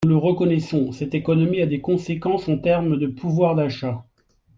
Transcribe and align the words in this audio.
Nous 0.03 0.09
le 0.13 0.17
reconnaissons, 0.17 0.91
cette 0.93 1.13
économie 1.13 1.61
a 1.61 1.67
des 1.67 1.79
conséquences 1.79 2.49
en 2.49 2.57
termes 2.57 2.97
de 2.97 3.05
pouvoir 3.05 3.53
d’achat. 3.53 4.03